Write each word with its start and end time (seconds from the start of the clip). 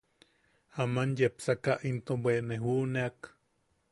Aman 0.81 1.09
yepsaka 1.19 1.73
into 1.89 2.13
bwe 2.23 2.33
ne 2.47 2.55
juʼuneak. 2.63 3.17